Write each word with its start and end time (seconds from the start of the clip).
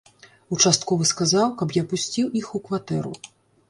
Участковы 0.57 1.03
сказаў, 1.13 1.47
каб 1.61 1.77
я 1.81 1.87
пусціў 1.95 2.35
іх 2.43 2.47
у 2.59 2.67
кватэру. 2.69 3.19